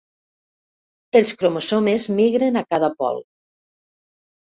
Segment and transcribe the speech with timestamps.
[1.19, 3.25] Els cromosomes migren a cada pol.